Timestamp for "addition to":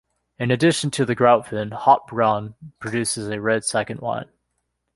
0.49-1.05